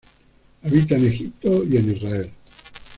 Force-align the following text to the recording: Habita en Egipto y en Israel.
Habita 0.63 0.95
en 0.95 1.05
Egipto 1.05 1.63
y 1.63 1.77
en 1.77 1.91
Israel. 1.95 2.31